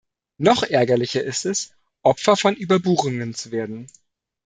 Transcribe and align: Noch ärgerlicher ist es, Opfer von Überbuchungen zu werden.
Noch 0.39 0.63
ärgerlicher 0.63 1.23
ist 1.23 1.45
es, 1.45 1.75
Opfer 2.01 2.35
von 2.35 2.55
Überbuchungen 2.55 3.35
zu 3.35 3.51
werden. 3.51 3.85